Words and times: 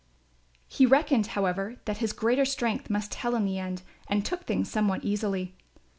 He 0.67 0.87
reckoned 0.87 1.27
however 1.37 1.77
that 1.85 1.99
his 1.99 2.11
greater 2.11 2.43
strength 2.43 2.89
must 2.89 3.11
tell 3.11 3.35
in 3.35 3.45
the 3.45 3.59
end 3.59 3.83
and 4.07 4.25
took 4.25 4.45
things 4.47 4.67
somewhat 4.67 5.03
easily. 5.03 5.53